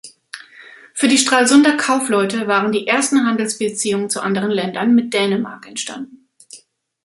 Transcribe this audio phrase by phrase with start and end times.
[0.95, 6.27] Für die Stralsunder Kaufleute waren die ersten Handelsbeziehungen zu anderen Ländern mit Dänemark entstanden.